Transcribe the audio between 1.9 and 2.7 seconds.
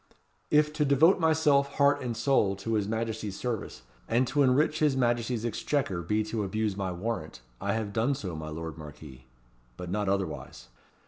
and soul,